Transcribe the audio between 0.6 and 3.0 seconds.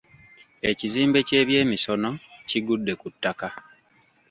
Ekizimbe ky’ebyemisono kigudde